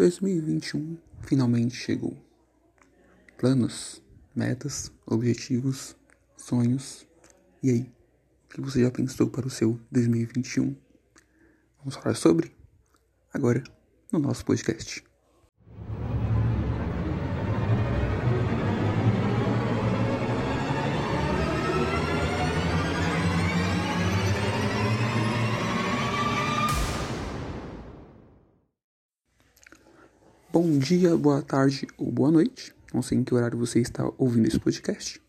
2021 0.00 0.96
finalmente 1.20 1.74
chegou. 1.76 2.16
Planos, 3.36 4.02
metas, 4.34 4.90
objetivos, 5.04 5.94
sonhos. 6.38 7.06
E 7.62 7.68
aí? 7.68 7.92
O 8.46 8.48
que 8.48 8.60
você 8.62 8.80
já 8.80 8.90
pensou 8.90 9.28
para 9.28 9.46
o 9.46 9.50
seu 9.50 9.78
2021? 9.90 10.74
Vamos 11.80 11.96
falar 11.96 12.14
sobre? 12.14 12.56
Agora, 13.30 13.62
no 14.10 14.18
nosso 14.18 14.42
podcast. 14.42 15.04
Bom 30.52 30.80
dia, 30.80 31.16
boa 31.16 31.40
tarde 31.42 31.86
ou 31.96 32.10
boa 32.10 32.28
noite. 32.28 32.74
Não 32.92 33.02
sei 33.02 33.18
em 33.18 33.22
que 33.22 33.32
horário 33.32 33.56
você 33.56 33.78
está 33.78 34.10
ouvindo 34.18 34.48
esse 34.48 34.58
podcast. 34.58 35.22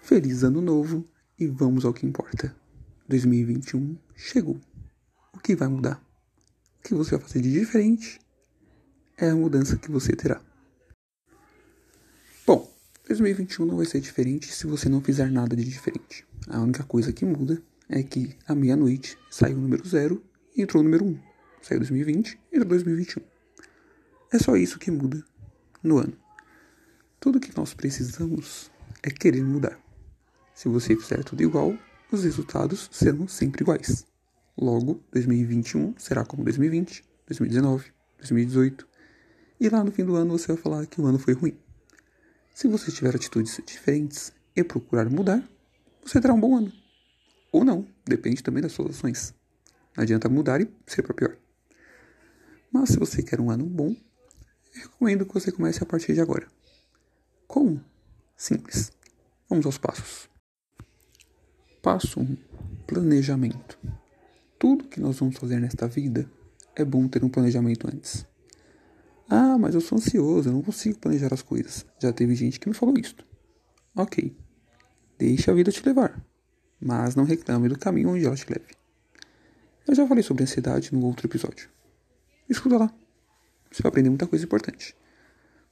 Feliz 0.00 0.44
ano 0.44 0.60
novo 0.60 1.04
e 1.36 1.48
vamos 1.48 1.84
ao 1.84 1.92
que 1.92 2.06
importa. 2.06 2.54
2021 3.08 3.98
chegou. 4.14 4.60
O 5.34 5.40
que 5.40 5.56
vai 5.56 5.66
mudar? 5.66 6.00
O 6.78 6.82
que 6.84 6.94
você 6.94 7.16
vai 7.16 7.26
fazer 7.26 7.40
de 7.40 7.52
diferente 7.52 8.20
é 9.18 9.30
a 9.30 9.34
mudança 9.34 9.76
que 9.76 9.90
você 9.90 10.14
terá. 10.14 10.40
Bom, 12.46 12.72
2021 13.08 13.66
não 13.66 13.78
vai 13.78 13.86
ser 13.86 14.00
diferente 14.00 14.46
se 14.52 14.64
você 14.64 14.88
não 14.88 15.00
fizer 15.00 15.28
nada 15.28 15.56
de 15.56 15.64
diferente. 15.64 16.24
A 16.46 16.60
única 16.60 16.84
coisa 16.84 17.12
que 17.12 17.24
muda 17.24 17.60
é 17.88 18.00
que 18.04 18.36
à 18.46 18.54
meia-noite 18.54 19.18
saiu 19.28 19.58
o 19.58 19.60
número 19.60 19.84
0 19.84 20.22
e 20.56 20.62
entrou 20.62 20.82
o 20.82 20.84
número 20.84 21.04
1. 21.04 21.08
Um. 21.08 21.18
Saiu 21.60 21.80
2020 21.80 22.38
e 22.52 22.56
entrou 22.56 22.68
2021. 22.68 23.29
É 24.32 24.38
só 24.38 24.54
isso 24.54 24.78
que 24.78 24.92
muda 24.92 25.24
no 25.82 25.98
ano. 25.98 26.16
Tudo 27.18 27.40
que 27.40 27.56
nós 27.56 27.74
precisamos 27.74 28.70
é 29.02 29.10
querer 29.10 29.42
mudar. 29.42 29.76
Se 30.54 30.68
você 30.68 30.94
fizer 30.94 31.24
tudo 31.24 31.42
igual, 31.42 31.76
os 32.12 32.22
resultados 32.22 32.88
serão 32.92 33.26
sempre 33.26 33.62
iguais. 33.62 34.06
Logo, 34.56 35.02
2021 35.10 35.94
será 35.98 36.24
como 36.24 36.44
2020, 36.44 37.02
2019, 37.26 37.92
2018. 38.18 38.86
E 39.58 39.68
lá 39.68 39.82
no 39.82 39.90
fim 39.90 40.04
do 40.04 40.14
ano 40.14 40.38
você 40.38 40.48
vai 40.48 40.56
falar 40.56 40.86
que 40.86 41.00
o 41.00 41.06
ano 41.06 41.18
foi 41.18 41.34
ruim. 41.34 41.58
Se 42.54 42.68
você 42.68 42.92
tiver 42.92 43.16
atitudes 43.16 43.60
diferentes 43.66 44.32
e 44.54 44.62
procurar 44.62 45.10
mudar, 45.10 45.42
você 46.04 46.20
terá 46.20 46.34
um 46.34 46.40
bom 46.40 46.56
ano. 46.56 46.72
Ou 47.50 47.64
não, 47.64 47.84
depende 48.04 48.42
também 48.42 48.62
das 48.62 48.72
suas 48.72 48.90
ações. 48.90 49.34
Não 49.96 50.02
adianta 50.02 50.28
mudar 50.28 50.60
e 50.60 50.70
ser 50.86 51.02
para 51.02 51.14
pior. 51.14 51.36
Mas 52.70 52.90
se 52.90 52.98
você 52.98 53.22
quer 53.22 53.40
um 53.40 53.50
ano 53.50 53.66
bom, 53.66 53.96
recomendo 54.72 55.26
que 55.26 55.34
você 55.34 55.50
comece 55.52 55.82
a 55.82 55.86
partir 55.86 56.14
de 56.14 56.20
agora. 56.20 56.46
Como? 57.46 57.82
Simples. 58.36 58.92
Vamos 59.48 59.66
aos 59.66 59.78
passos. 59.78 60.28
Passo 61.82 62.20
1: 62.20 62.22
um, 62.22 62.36
Planejamento. 62.86 63.78
Tudo 64.58 64.84
que 64.84 65.00
nós 65.00 65.18
vamos 65.18 65.36
fazer 65.36 65.58
nesta 65.58 65.88
vida 65.88 66.30
é 66.76 66.84
bom 66.84 67.08
ter 67.08 67.24
um 67.24 67.28
planejamento 67.28 67.88
antes. 67.88 68.26
Ah, 69.28 69.56
mas 69.58 69.74
eu 69.74 69.80
sou 69.80 69.96
ansioso, 69.96 70.48
eu 70.48 70.52
não 70.52 70.62
consigo 70.62 70.98
planejar 70.98 71.32
as 71.32 71.42
coisas. 71.42 71.86
Já 72.00 72.12
teve 72.12 72.34
gente 72.34 72.58
que 72.58 72.68
me 72.68 72.74
falou 72.74 72.98
isso. 72.98 73.16
Ok, 73.94 74.36
deixe 75.18 75.50
a 75.50 75.54
vida 75.54 75.72
te 75.72 75.84
levar, 75.84 76.20
mas 76.80 77.14
não 77.14 77.24
reclame 77.24 77.68
do 77.68 77.78
caminho 77.78 78.10
onde 78.10 78.24
ela 78.24 78.36
te 78.36 78.46
leve. 78.48 78.74
Eu 79.86 79.94
já 79.94 80.06
falei 80.06 80.22
sobre 80.22 80.42
ansiedade 80.42 80.94
no 80.94 81.04
outro 81.04 81.26
episódio. 81.26 81.68
Escuta 82.48 82.78
lá. 82.78 82.94
Você 83.70 83.82
vai 83.82 83.90
aprender 83.90 84.08
muita 84.08 84.26
coisa 84.26 84.44
importante. 84.44 84.96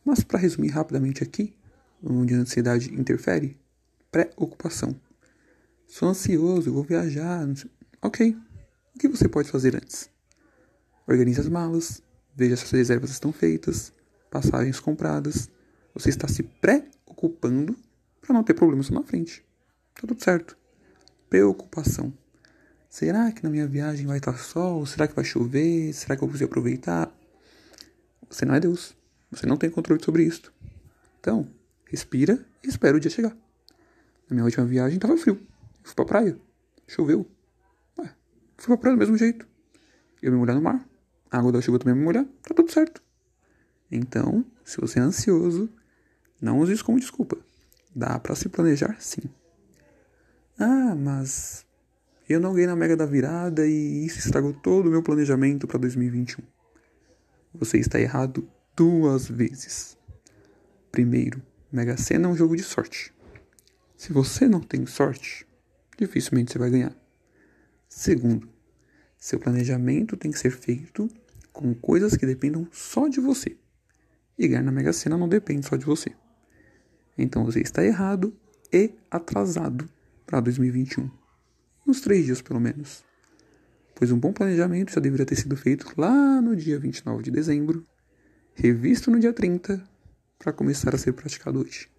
Mas 0.04 0.22
para 0.22 0.38
resumir 0.38 0.68
rapidamente 0.68 1.22
aqui, 1.22 1.54
onde 2.02 2.34
a 2.34 2.38
ansiedade 2.38 2.94
interfere, 2.94 3.58
preocupação. 4.10 4.98
Sou 5.86 6.08
ansioso, 6.08 6.72
vou 6.72 6.84
viajar. 6.84 7.46
Ok. 8.00 8.36
O 8.94 8.98
que 8.98 9.08
você 9.08 9.28
pode 9.28 9.50
fazer 9.50 9.74
antes? 9.76 10.08
Organize 11.06 11.40
as 11.40 11.48
malas, 11.48 12.02
veja 12.34 12.56
se 12.56 12.64
as 12.64 12.70
reservas 12.70 13.10
estão 13.10 13.32
feitas, 13.32 13.92
passagens 14.30 14.78
compradas. 14.78 15.48
Você 15.94 16.10
está 16.10 16.28
se 16.28 16.42
preocupando 16.42 17.76
para 18.20 18.34
não 18.34 18.44
ter 18.44 18.54
problemas 18.54 18.90
na 18.90 19.02
frente. 19.02 19.44
Tá 19.94 20.06
tudo 20.06 20.22
certo. 20.22 20.56
Preocupação. 21.28 22.12
Será 22.88 23.32
que 23.32 23.42
na 23.42 23.50
minha 23.50 23.66
viagem 23.66 24.06
vai 24.06 24.18
estar 24.18 24.36
sol? 24.38 24.86
Será 24.86 25.08
que 25.08 25.14
vai 25.14 25.24
chover? 25.24 25.92
Será 25.92 26.16
que 26.16 26.22
eu 26.22 26.28
vou 26.28 26.32
conseguir 26.32 26.50
aproveitar? 26.50 27.17
Você 28.28 28.44
não 28.44 28.54
é 28.54 28.60
Deus. 28.60 28.96
Você 29.30 29.46
não 29.46 29.56
tem 29.56 29.70
controle 29.70 30.02
sobre 30.02 30.24
isso. 30.24 30.52
Então, 31.20 31.48
respira 31.86 32.44
e 32.62 32.68
espera 32.68 32.96
o 32.96 33.00
dia 33.00 33.10
chegar. 33.10 33.36
Na 34.28 34.34
minha 34.34 34.44
última 34.44 34.66
viagem 34.66 34.96
estava 34.96 35.16
frio. 35.16 35.34
Eu 35.34 35.84
fui 35.84 35.94
pra 35.94 36.04
praia. 36.04 36.38
Choveu. 36.86 37.26
Ué, 37.98 38.10
fui 38.56 38.68
pra 38.68 38.76
praia 38.78 38.96
do 38.96 39.00
mesmo 39.00 39.16
jeito. 39.16 39.46
Eu 40.22 40.32
me 40.32 40.38
molhar 40.38 40.56
no 40.56 40.62
mar. 40.62 40.86
A 41.30 41.38
água 41.38 41.52
da 41.52 41.60
chuva 41.60 41.78
também 41.78 41.94
me 41.94 42.04
molhar. 42.04 42.24
Tá 42.42 42.54
tudo 42.54 42.70
certo. 42.70 43.02
Então, 43.90 44.44
se 44.64 44.80
você 44.80 44.98
é 44.98 45.02
ansioso, 45.02 45.68
não 46.40 46.58
use 46.58 46.72
isso 46.72 46.84
como 46.84 47.00
desculpa. 47.00 47.38
Dá 47.94 48.18
para 48.18 48.34
se 48.34 48.48
planejar 48.48 48.96
sim. 49.00 49.22
Ah, 50.58 50.94
mas 50.94 51.64
eu 52.28 52.40
não 52.40 52.52
ganhei 52.52 52.66
na 52.66 52.76
Mega 52.76 52.96
da 52.96 53.06
Virada 53.06 53.66
e 53.66 54.04
isso 54.04 54.18
estragou 54.18 54.52
todo 54.52 54.86
o 54.86 54.90
meu 54.90 55.02
planejamento 55.02 55.66
para 55.66 55.78
2021 55.78 56.57
você 57.58 57.78
está 57.78 58.00
errado 58.00 58.48
duas 58.76 59.28
vezes. 59.28 59.96
Primeiro, 60.92 61.42
Mega 61.70 61.96
Sena 61.96 62.28
é 62.28 62.30
um 62.30 62.36
jogo 62.36 62.56
de 62.56 62.62
sorte. 62.62 63.12
Se 63.96 64.12
você 64.12 64.48
não 64.48 64.60
tem 64.60 64.86
sorte, 64.86 65.46
dificilmente 65.98 66.52
você 66.52 66.58
vai 66.58 66.70
ganhar. 66.70 66.96
Segundo, 67.88 68.48
seu 69.18 69.38
planejamento 69.40 70.16
tem 70.16 70.30
que 70.30 70.38
ser 70.38 70.52
feito 70.52 71.10
com 71.52 71.74
coisas 71.74 72.16
que 72.16 72.24
dependam 72.24 72.68
só 72.70 73.08
de 73.08 73.20
você. 73.20 73.56
E 74.38 74.46
ganhar 74.46 74.62
na 74.62 74.70
Mega 74.70 74.92
Sena 74.92 75.18
não 75.18 75.28
depende 75.28 75.66
só 75.66 75.76
de 75.76 75.84
você. 75.84 76.12
Então 77.16 77.44
você 77.44 77.60
está 77.60 77.84
errado 77.84 78.32
e 78.72 78.94
atrasado 79.10 79.88
para 80.24 80.40
2021. 80.40 81.10
Uns 81.84 82.00
três 82.00 82.24
dias 82.24 82.40
pelo 82.40 82.60
menos 82.60 83.02
pois 83.98 84.12
um 84.12 84.18
bom 84.18 84.32
planejamento 84.32 84.92
já 84.92 85.00
deveria 85.00 85.26
ter 85.26 85.34
sido 85.34 85.56
feito 85.56 85.92
lá 85.96 86.40
no 86.40 86.54
dia 86.54 86.78
29 86.78 87.20
de 87.20 87.32
dezembro, 87.32 87.84
revisto 88.54 89.10
no 89.10 89.18
dia 89.18 89.32
30, 89.32 89.82
para 90.38 90.52
começar 90.52 90.94
a 90.94 90.98
ser 90.98 91.14
praticado 91.14 91.58
hoje. 91.58 91.90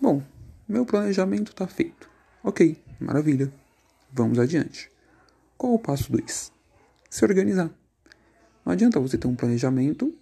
Bom, 0.00 0.22
meu 0.68 0.86
planejamento 0.86 1.50
está 1.50 1.66
feito. 1.66 2.08
Ok, 2.44 2.80
maravilha. 3.00 3.52
Vamos 4.12 4.38
adiante. 4.38 4.88
Qual 5.58 5.74
o 5.74 5.80
passo 5.80 6.12
2? 6.12 6.52
Se 7.10 7.24
organizar. 7.24 7.72
Não 8.64 8.72
adianta 8.72 9.00
você 9.00 9.18
ter 9.18 9.26
um 9.26 9.34
planejamento 9.34 10.14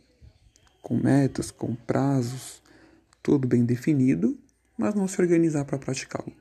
com 0.81 0.97
metas, 0.97 1.51
com 1.51 1.75
prazos, 1.75 2.63
tudo 3.23 3.47
bem 3.47 3.63
definido, 3.63 4.39
mas 4.79 4.95
não 4.95 5.07
se 5.07 5.21
organizar 5.21 5.67
para 5.67 5.77
praticá-lo. 5.77 6.33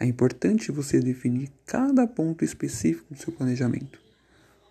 É 0.00 0.06
importante 0.06 0.70
você 0.70 1.00
definir 1.00 1.50
cada 1.66 2.06
ponto 2.06 2.44
específico 2.44 3.12
do 3.12 3.20
seu 3.20 3.32
planejamento. 3.32 4.00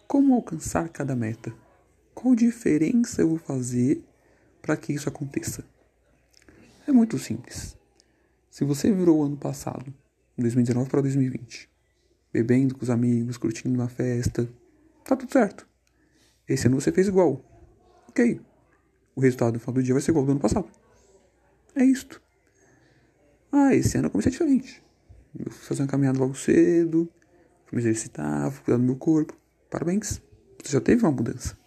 Como 0.08 0.34
alcançar 0.34 0.88
cada 0.88 1.18
meta? 1.18 1.54
Qual 2.16 2.34
diferença 2.34 3.22
eu 3.22 3.30
vou 3.30 3.38
fazer 3.38 4.02
para 4.62 4.78
que 4.78 4.94
isso 4.94 5.10
aconteça? 5.10 5.66
É 6.88 6.94
muito 6.94 7.20
simples. 7.20 7.78
Se 8.50 8.64
você 8.64 8.90
virou 8.90 9.20
o 9.20 9.24
ano 9.24 9.36
passado, 9.36 9.94
2019 10.38 10.90
para 10.90 11.02
2020, 11.02 11.70
bebendo 12.32 12.76
com 12.76 12.84
os 12.84 12.90
amigos, 12.90 13.36
curtindo 13.38 13.76
uma 13.76 13.90
festa, 13.90 14.50
tá 15.04 15.16
tudo 15.16 15.32
certo. 15.34 15.68
Esse 16.48 16.68
ano 16.68 16.80
você 16.80 16.92
fez 16.92 17.10
igual. 17.10 17.44
Ok. 18.08 18.40
O 19.14 19.20
resultado 19.20 19.56
no 19.56 19.60
final 19.60 19.74
do 19.74 19.84
dia 19.84 19.94
vai 19.94 20.02
ser 20.02 20.12
igual 20.12 20.24
ao 20.24 20.28
do 20.28 20.32
ano 20.32 20.40
passado. 20.40 20.70
É 21.76 21.84
isto. 21.84 22.22
Ah, 23.52 23.76
esse 23.76 23.98
ano 23.98 24.08
eu 24.08 24.12
comecei 24.12 24.32
diferente. 24.32 24.87
Eu 25.38 25.52
fui 25.52 25.66
fazer 25.66 25.82
uma 25.84 25.88
caminhada 25.88 26.20
logo 26.20 26.36
cedo, 26.36 27.10
fui 27.66 27.78
me 27.78 27.82
exercitar, 27.82 28.52
fui 28.52 28.64
cuidar 28.66 28.78
do 28.78 28.84
meu 28.84 28.96
corpo. 28.96 29.38
Parabéns, 29.70 30.22
você 30.62 30.72
já 30.72 30.82
teve 30.82 31.04
uma 31.04 31.12
mudança. 31.12 31.58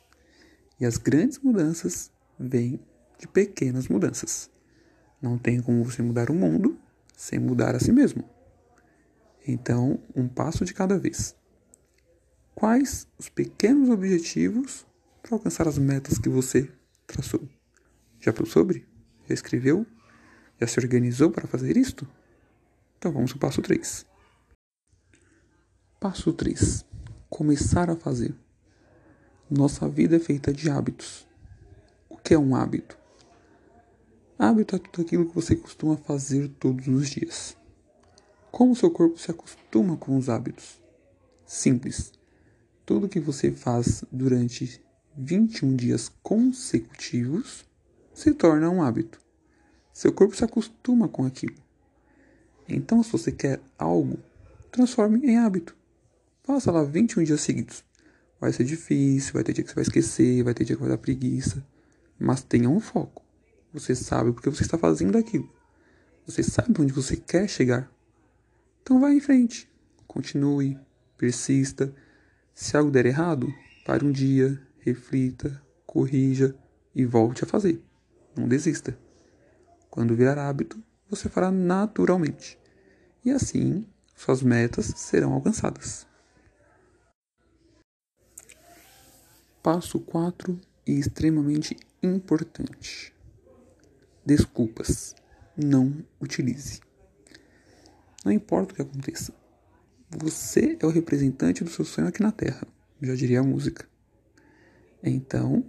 E 0.81 0.87
as 0.87 0.97
grandes 0.97 1.39
mudanças 1.39 2.11
vêm 2.39 2.81
de 3.19 3.29
pequenas 3.29 3.87
mudanças. 3.89 4.51
Não 5.21 5.37
tem 5.37 5.61
como 5.61 5.85
você 5.85 6.03
mudar 6.03 6.31
o 6.31 6.35
mundo 6.35 6.79
sem 7.17 7.39
mudar 7.39 7.75
a 7.77 7.81
si 7.81 7.93
mesmo. 7.93 8.25
Então, 9.47 10.01
um 10.17 10.27
passo 10.27 10.65
de 10.65 10.73
cada 10.73 10.99
vez. 10.99 11.37
Quais 12.55 13.07
os 13.19 13.29
pequenos 13.29 13.89
objetivos 13.91 14.87
para 15.23 15.35
alcançar 15.35 15.69
as 15.69 15.79
metas 15.79 16.19
que 16.19 16.29
você 16.29 16.71
traçou? 17.07 17.47
Já 18.19 18.33
pensou 18.33 18.47
sobre? 18.47 18.89
Já 19.29 19.35
escreveu? 19.35 19.87
Já 20.61 20.67
se 20.67 20.79
organizou 20.79 21.31
para 21.31 21.47
fazer 21.47 21.77
isto? 21.77 22.07
Então 23.01 23.13
vamos 23.13 23.33
para 23.33 23.39
o 23.39 23.41
passo 23.41 23.63
3. 23.63 24.05
Passo 25.99 26.35
3. 26.35 26.85
Começar 27.31 27.89
a 27.89 27.97
fazer. 27.97 28.35
Nossa 29.51 29.89
vida 29.89 30.17
é 30.17 30.19
feita 30.19 30.53
de 30.53 30.69
hábitos. 30.69 31.27
O 32.11 32.19
que 32.19 32.35
é 32.35 32.39
um 32.39 32.55
hábito? 32.55 32.99
Hábito 34.39 34.77
é 34.77 34.79
tudo 34.79 35.01
aquilo 35.01 35.27
que 35.27 35.35
você 35.35 35.57
costuma 35.57 35.97
fazer 35.97 36.49
todos 36.61 36.89
os 36.89 37.09
dias. 37.09 37.57
Como 38.51 38.77
seu 38.77 38.91
corpo 38.91 39.19
se 39.19 39.31
acostuma 39.31 39.97
com 39.97 40.19
os 40.19 40.29
hábitos? 40.29 40.79
Simples. 41.47 42.13
Tudo 42.85 43.09
que 43.09 43.19
você 43.19 43.51
faz 43.51 44.05
durante 44.13 44.79
21 45.17 45.75
dias 45.75 46.13
consecutivos 46.23 47.65
se 48.13 48.35
torna 48.35 48.69
um 48.69 48.83
hábito. 48.83 49.19
Seu 49.91 50.13
corpo 50.13 50.37
se 50.37 50.45
acostuma 50.45 51.09
com 51.09 51.25
aquilo. 51.25 51.70
Então, 52.75 53.03
se 53.03 53.11
você 53.11 53.33
quer 53.33 53.61
algo, 53.79 54.19
transforme 54.71 55.27
em 55.27 55.37
hábito. 55.37 55.77
Faça 56.43 56.71
lá 56.71 56.83
21 56.83 57.25
dias 57.25 57.41
seguidos. 57.41 57.85
Vai 58.41 58.53
ser 58.53 58.65
difícil, 58.65 59.35
vai 59.35 59.45
ter 59.45 59.53
dia 59.53 59.63
que 59.63 59.71
você 59.71 59.75
vai 59.75 59.83
esquecer, 59.83 60.43
vai 60.43 60.55
ter 60.55 60.65
dia 60.65 60.77
que 60.77 60.83
vai 60.83 60.91
dar 60.91 60.99
preguiça. 60.99 61.65
Mas 62.19 62.43
tenha 62.43 62.69
um 62.69 62.81
foco. 62.81 63.23
Você 63.73 63.95
sabe 63.95 64.33
porque 64.33 64.51
você 64.51 64.63
está 64.63 64.79
fazendo 64.79 65.17
aquilo. 65.19 65.49
Você 66.27 66.43
sabe 66.43 66.81
onde 66.81 66.93
você 66.93 67.17
quer 67.17 67.49
chegar. 67.49 67.91
Então 68.83 69.01
vá 69.01 69.13
em 69.13 69.21
frente. 69.21 69.71
Continue, 70.07 70.79
persista. 71.17 71.95
Se 72.55 72.77
algo 72.77 72.91
der 72.91 73.07
errado, 73.07 73.53
pare 73.85 74.05
um 74.05 74.11
dia, 74.11 74.61
reflita, 74.81 75.63
corrija 75.87 76.55
e 76.95 77.05
volte 77.05 77.45
a 77.45 77.47
fazer. 77.47 77.83
Não 78.37 78.49
desista. 78.49 78.99
Quando 79.91 80.15
virar 80.15 80.39
hábito, 80.39 80.83
você 81.11 81.29
fará 81.29 81.51
naturalmente. 81.51 82.59
E 83.25 83.31
assim, 83.31 83.85
suas 84.15 84.43
metas 84.43 84.87
serão 84.97 85.33
alcançadas. 85.33 86.07
Passo 89.63 90.01
4 90.01 90.59
e 90.87 90.99
extremamente 90.99 91.77
importante. 92.03 93.13
Desculpas. 94.25 95.15
Não 95.57 96.03
utilize. 96.21 96.81
Não 98.25 98.33
importa 98.33 98.73
o 98.73 98.77
que 98.77 98.83
aconteça. 98.83 99.35
Você 100.11 100.79
é 100.81 100.87
o 100.87 100.91
representante 100.91 101.63
do 101.63 101.71
seu 101.71 101.85
sonho 101.85 102.09
aqui 102.09 102.23
na 102.23 102.33
Terra, 102.33 102.67
já 103.01 103.15
diria 103.15 103.41
a 103.41 103.45
música. 103.45 103.87
Então, 105.03 105.65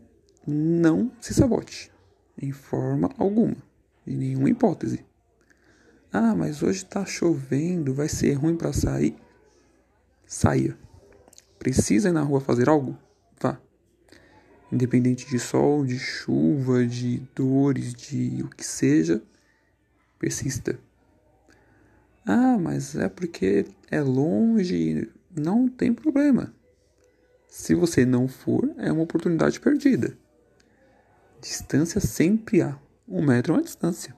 não 0.48 1.12
se 1.22 1.34
sabote, 1.34 1.92
em 2.38 2.52
forma 2.52 3.10
alguma, 3.18 3.58
em 4.06 4.18
nenhuma 4.18 4.50
hipótese. 4.50 5.06
Ah, 6.12 6.36
mas 6.36 6.62
hoje 6.62 6.84
está 6.84 7.06
chovendo, 7.06 7.94
vai 7.94 8.10
ser 8.10 8.34
ruim 8.34 8.56
para 8.56 8.74
sair. 8.74 9.16
Saia. 10.26 10.78
Precisa 11.58 12.10
ir 12.10 12.12
na 12.12 12.22
rua 12.22 12.42
fazer 12.42 12.68
algo? 12.68 12.98
Vá 13.40 13.60
independente 14.72 15.28
de 15.28 15.38
sol, 15.38 15.86
de 15.86 16.00
chuva, 16.00 16.86
de 16.86 17.20
dores, 17.36 17.94
de 17.94 18.42
o 18.42 18.48
que 18.48 18.64
seja, 18.64 19.22
persista. 20.18 20.80
Ah, 22.26 22.58
mas 22.58 22.96
é 22.96 23.10
porque 23.10 23.66
é 23.90 24.00
longe, 24.00 25.10
não 25.36 25.68
tem 25.68 25.94
problema. 25.94 26.54
Se 27.48 27.76
você 27.76 28.06
não 28.06 28.28
for, 28.28 28.74
é 28.78 28.92
uma 28.92 29.04
oportunidade 29.04 29.60
perdida. 29.60 30.18
Distância 31.42 32.00
sempre 32.00 32.62
há. 32.62 32.78
Um 33.08 33.26
metro 33.26 33.54
é 33.54 33.58
uma 33.58 33.64
distância. 33.64 34.16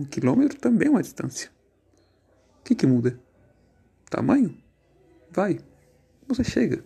Um 0.00 0.04
quilômetro 0.06 0.58
também 0.58 0.88
é 0.88 0.90
uma 0.90 1.02
distância. 1.02 1.50
O 2.60 2.64
que, 2.64 2.74
que 2.74 2.86
muda? 2.86 3.20
Tamanho? 4.08 4.56
Vai. 5.30 5.60
Você 6.26 6.42
chega. 6.42 6.82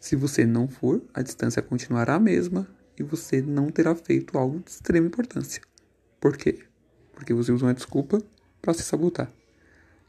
Se 0.00 0.16
você 0.16 0.44
não 0.44 0.66
for, 0.66 1.00
a 1.14 1.22
distância 1.22 1.62
continuará 1.62 2.16
a 2.16 2.18
mesma 2.18 2.66
e 2.98 3.04
você 3.04 3.40
não 3.40 3.70
terá 3.70 3.94
feito 3.94 4.36
algo 4.36 4.58
de 4.58 4.68
extrema 4.68 5.06
importância. 5.06 5.62
Por 6.18 6.36
quê? 6.36 6.64
Porque 7.12 7.32
você 7.32 7.52
usa 7.52 7.66
uma 7.66 7.72
desculpa 7.72 8.20
para 8.60 8.74
se 8.74 8.82
sabotar. 8.82 9.30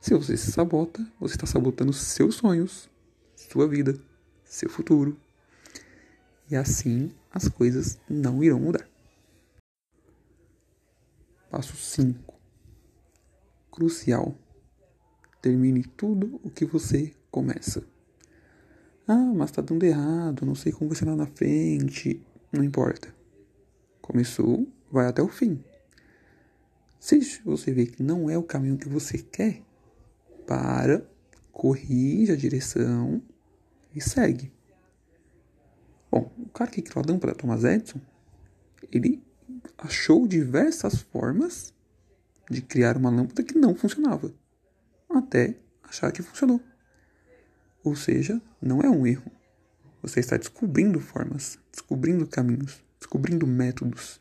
Se 0.01 0.16
você 0.16 0.36
se 0.36 0.51
sabota, 0.51 1.06
você 1.19 1.36
está 1.36 1.45
sabotando 1.45 1.94
seus 1.94 2.33
sonhos, 2.33 2.89
sua 3.36 3.68
vida, 3.68 3.95
seu 4.44 4.68
futuro. 4.68 5.16
E 6.50 6.56
assim 6.56 7.12
as 7.31 7.48
coisas 7.48 8.00
não 8.10 8.44
irão 8.44 8.60
mudar. 8.60 8.94
Passo 11.56 11.78
5. 11.78 12.34
Crucial. 13.72 14.36
Termine 15.42 15.86
tudo 15.86 16.38
o 16.44 16.50
que 16.50 16.66
você 16.66 17.13
começa. 17.31 17.81
Ah, 19.07 19.31
mas 19.34 19.52
tá 19.52 19.62
dando 19.62 19.86
errado, 19.86 20.46
não 20.46 20.54
sei 20.54 20.74
como 20.74 20.90
vai 20.90 21.00
ser 21.00 21.06
lá 21.06 21.16
na 21.16 21.28
frente. 21.28 22.22
Não 22.52 22.62
importa. 22.62 23.07
Começou, 24.02 24.68
vai 24.92 25.07
até 25.07 25.22
o 25.22 25.30
fim. 25.30 25.63
Se 27.00 27.22
você 27.46 27.72
vê 27.72 27.86
que 27.86 28.04
não 28.04 28.30
é 28.30 28.38
o 28.38 28.44
caminho 28.44 28.78
que 28.78 28.90
você 28.90 29.18
quer, 29.18 29.63
para, 30.46 31.10
corrige 31.54 32.34
a 32.34 32.36
direção 32.36 33.22
e 33.96 34.02
segue. 34.02 34.52
Bom, 36.12 36.30
o 36.38 36.50
cara 36.50 36.69
que 36.69 36.81
criou 36.81 37.02
a 37.02 37.10
lâmpada, 37.10 37.34
Thomas 37.34 37.63
Edison, 37.63 38.02
ele 38.92 39.25
achou 39.85 40.27
diversas 40.27 41.01
formas 41.01 41.73
de 42.49 42.61
criar 42.61 42.97
uma 42.97 43.09
lâmpada 43.09 43.43
que 43.43 43.57
não 43.57 43.75
funcionava, 43.75 44.33
até 45.09 45.55
achar 45.83 46.11
que 46.11 46.21
funcionou. 46.21 46.59
Ou 47.83 47.95
seja, 47.95 48.41
não 48.61 48.81
é 48.81 48.89
um 48.89 49.05
erro. 49.05 49.31
Você 50.01 50.19
está 50.19 50.37
descobrindo 50.37 50.99
formas, 50.99 51.59
descobrindo 51.71 52.27
caminhos, 52.27 52.83
descobrindo 52.99 53.45
métodos. 53.45 54.19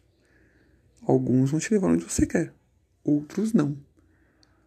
Alguns 1.02 1.50
vão 1.50 1.60
te 1.60 1.72
levar 1.72 1.88
onde 1.88 2.04
você 2.04 2.26
quer, 2.26 2.54
outros 3.02 3.52
não. 3.52 3.76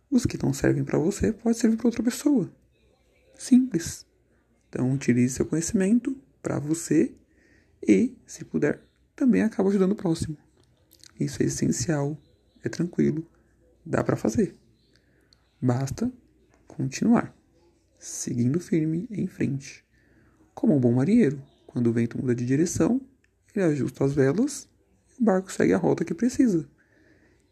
Os 0.09 0.25
que 0.25 0.41
não 0.41 0.53
servem 0.53 0.83
para 0.83 0.97
você 0.97 1.31
podem 1.31 1.53
servir 1.53 1.77
para 1.77 1.87
outra 1.87 2.03
pessoa. 2.03 2.51
Simples. 3.37 4.05
Então, 4.69 4.91
utilize 4.91 5.35
seu 5.35 5.45
conhecimento 5.45 6.15
para 6.41 6.59
você 6.59 7.13
e, 7.85 8.15
se 8.25 8.43
puder, 8.45 8.81
também 9.15 9.41
acaba 9.41 9.69
ajudando 9.69 9.91
o 9.91 9.95
próximo. 9.95 10.37
Isso 11.19 11.41
é 11.41 11.45
essencial, 11.45 12.17
é 12.63 12.69
tranquilo, 12.69 13.25
dá 13.85 14.03
para 14.03 14.15
fazer. 14.15 14.55
Basta 15.61 16.11
continuar 16.67 17.35
seguindo 17.99 18.59
firme 18.59 19.07
em 19.09 19.27
frente. 19.27 19.83
Como 20.53 20.75
um 20.75 20.79
bom 20.79 20.93
marinheiro, 20.93 21.41
quando 21.65 21.87
o 21.87 21.93
vento 21.93 22.17
muda 22.17 22.35
de 22.35 22.45
direção, 22.45 23.01
ele 23.53 23.65
ajusta 23.65 24.05
as 24.05 24.13
velas 24.13 24.67
e 25.17 25.21
o 25.21 25.25
barco 25.25 25.51
segue 25.51 25.73
a 25.73 25.77
rota 25.77 26.05
que 26.05 26.13
precisa. 26.13 26.67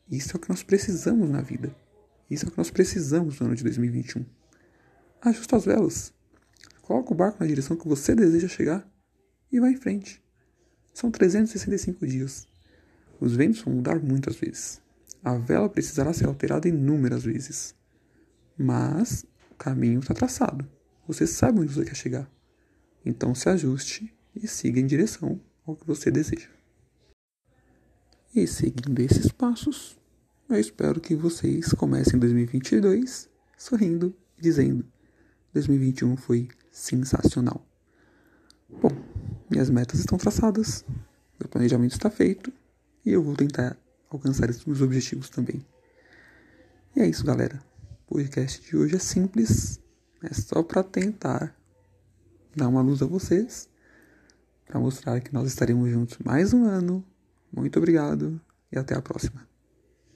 Isso 0.09 0.33
é 0.33 0.37
o 0.37 0.39
que 0.39 0.49
nós 0.49 0.63
precisamos 0.63 1.29
na 1.29 1.41
vida. 1.41 1.75
Isso 2.29 2.45
é 2.45 2.47
o 2.47 2.51
que 2.51 2.57
nós 2.57 2.69
precisamos 2.69 3.39
no 3.39 3.47
ano 3.47 3.55
de 3.55 3.63
2021. 3.63 4.25
Ajusta 5.21 5.55
as 5.55 5.65
velas. 5.65 6.13
Coloca 6.81 7.13
o 7.13 7.17
barco 7.17 7.37
na 7.39 7.47
direção 7.47 7.75
que 7.75 7.87
você 7.87 8.13
deseja 8.13 8.47
chegar 8.47 8.87
e 9.51 9.59
vá 9.59 9.69
em 9.69 9.77
frente. 9.77 10.23
São 10.93 11.09
365 11.09 12.05
dias. 12.05 12.47
Os 13.19 13.35
ventos 13.35 13.61
vão 13.61 13.75
mudar 13.75 13.99
muitas 13.99 14.35
vezes. 14.35 14.81
A 15.23 15.35
vela 15.35 15.69
precisará 15.69 16.13
ser 16.13 16.27
alterada 16.27 16.67
inúmeras 16.67 17.23
vezes. 17.23 17.73
Mas 18.57 19.25
o 19.51 19.55
caminho 19.55 19.99
está 19.99 20.13
traçado. 20.13 20.67
Você 21.07 21.25
sabe 21.25 21.59
onde 21.59 21.73
você 21.73 21.85
quer 21.85 21.95
chegar. 21.95 22.29
Então 23.05 23.33
se 23.33 23.47
ajuste 23.49 24.13
e 24.35 24.47
siga 24.47 24.79
em 24.79 24.85
direção 24.85 25.39
ao 25.65 25.75
que 25.75 25.85
você 25.85 26.11
deseja. 26.11 26.49
E 28.35 28.45
seguindo 28.47 28.99
esses 28.99 29.31
passos, 29.31 29.97
eu 30.49 30.59
espero 30.59 30.99
que 30.99 31.15
vocês 31.15 31.71
comecem 31.73 32.19
2022 32.19 33.29
sorrindo 33.57 34.13
e 34.37 34.41
dizendo: 34.41 34.85
2021 35.53 36.17
foi 36.17 36.49
sensacional. 36.69 37.65
Bom, 38.69 38.91
minhas 39.49 39.69
metas 39.69 39.99
estão 39.99 40.17
traçadas, 40.17 40.83
meu 41.39 41.47
planejamento 41.47 41.93
está 41.93 42.09
feito 42.09 42.51
e 43.05 43.11
eu 43.11 43.23
vou 43.23 43.35
tentar 43.35 43.77
alcançar 44.09 44.49
esses 44.49 44.65
meus 44.65 44.81
objetivos 44.81 45.29
também. 45.29 45.65
E 46.95 47.01
é 47.01 47.07
isso, 47.07 47.25
galera. 47.25 47.61
O 48.07 48.15
podcast 48.15 48.61
de 48.61 48.75
hoje 48.75 48.95
é 48.95 48.99
simples, 48.99 49.79
é 50.23 50.33
só 50.33 50.63
para 50.63 50.83
tentar 50.83 51.55
dar 52.55 52.67
uma 52.67 52.81
luz 52.81 53.01
a 53.01 53.05
vocês, 53.05 53.69
para 54.65 54.79
mostrar 54.79 55.19
que 55.19 55.33
nós 55.33 55.47
estaremos 55.47 55.89
juntos 55.89 56.17
mais 56.23 56.53
um 56.53 56.65
ano. 56.65 57.05
Muito 57.51 57.77
obrigado 57.77 58.39
e 58.71 58.77
até 58.77 58.95
a 58.95 59.01
próxima. 59.01 59.54